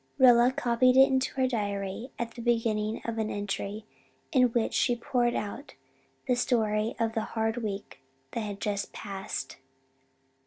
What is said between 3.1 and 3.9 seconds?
an entry